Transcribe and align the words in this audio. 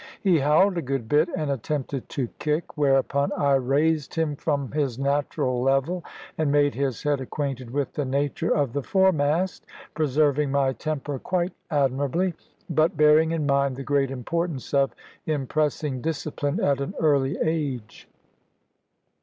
He 0.19 0.39
howled 0.39 0.79
a 0.79 0.81
good 0.81 1.07
bit, 1.07 1.29
and 1.37 1.51
attempted 1.51 2.09
to 2.09 2.27
kick; 2.39 2.75
whereupon 2.75 3.31
I 3.33 3.53
raised 3.53 4.15
him 4.15 4.35
from 4.35 4.71
his 4.71 4.97
natural 4.97 5.61
level, 5.61 6.03
and 6.39 6.51
made 6.51 6.73
his 6.73 7.03
head 7.03 7.21
acquainted 7.21 7.69
with 7.69 7.93
the 7.93 8.03
nature 8.03 8.49
of 8.51 8.73
the 8.73 8.81
foremast, 8.81 9.67
preserving 9.93 10.49
my 10.49 10.73
temper 10.73 11.19
quite 11.19 11.53
admirably, 11.69 12.33
but 12.67 12.97
bearing 12.97 13.29
in 13.31 13.45
mind 13.45 13.75
the 13.75 13.83
great 13.83 14.09
importance 14.09 14.73
of 14.73 14.95
impressing 15.27 16.01
discipline 16.01 16.59
at 16.59 16.81
an 16.81 16.95
early 16.99 17.37
age. 17.39 18.09